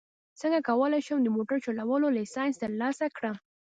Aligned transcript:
څنګه 0.39 0.59
کولی 0.69 1.01
شم 1.07 1.19
د 1.23 1.27
موټر 1.35 1.57
چلولو 1.65 2.07
لایسنس 2.17 2.53
ترلاسه 2.63 3.05
کړم 3.17 3.35